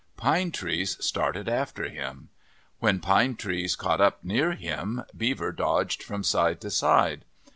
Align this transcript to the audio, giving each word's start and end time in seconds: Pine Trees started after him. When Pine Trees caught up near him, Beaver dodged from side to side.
Pine 0.17 0.49
Trees 0.49 0.97
started 0.99 1.47
after 1.47 1.87
him. 1.87 2.29
When 2.79 3.01
Pine 3.01 3.35
Trees 3.35 3.75
caught 3.75 4.01
up 4.01 4.23
near 4.23 4.53
him, 4.53 5.03
Beaver 5.15 5.51
dodged 5.51 6.01
from 6.01 6.23
side 6.23 6.59
to 6.61 6.71
side. 6.71 7.23